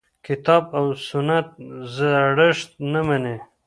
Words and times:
کتاب 0.25 0.63
او 0.77 0.85
سنت 1.07 1.47
زړښت 1.95 2.69
نه 2.91 3.01
مني. 3.07 3.37